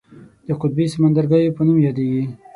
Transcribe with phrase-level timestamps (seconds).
[0.45, 2.23] د قطبي سمندرګیو په نوم یادیږي.